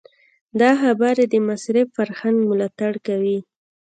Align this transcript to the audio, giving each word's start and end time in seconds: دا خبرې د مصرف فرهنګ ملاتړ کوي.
دا 0.61 0.69
خبرې 0.81 1.25
د 1.29 1.35
مصرف 1.47 1.87
فرهنګ 1.95 2.37
ملاتړ 2.49 2.93
کوي. 3.07 3.39